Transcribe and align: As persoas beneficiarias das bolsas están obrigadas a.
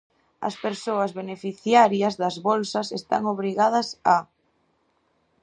As 0.47 0.55
persoas 0.65 1.11
beneficiarias 1.19 2.13
das 2.21 2.35
bolsas 2.47 2.87
están 2.99 3.23
obrigadas 3.33 3.87
a. 4.15 4.17